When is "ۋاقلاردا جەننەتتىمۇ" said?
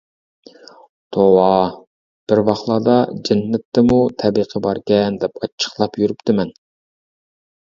2.47-3.99